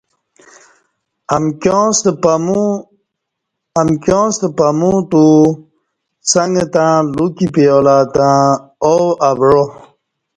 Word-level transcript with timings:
امکیاں 1.35 1.87
ستہ 4.35 4.49
پمو 4.61 4.91
اتو 4.99 5.23
څݩگ 6.29 6.53
تݩع 6.73 6.95
لُوکِی 7.15 7.47
پیالہ 7.53 7.97
تہ 8.13 8.27
او 8.85 8.97
اوعا 9.27 9.63